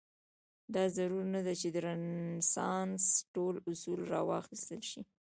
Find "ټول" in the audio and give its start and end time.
3.33-3.55